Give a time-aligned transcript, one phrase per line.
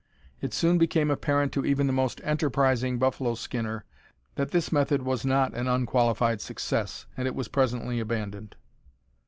[0.41, 3.85] It soon became apparent to even the most enterprising buffalo skinner
[4.33, 8.55] that this method was not an unqualified success, and it was presently abandoned.